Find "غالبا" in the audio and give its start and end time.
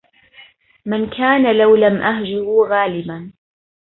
2.69-3.33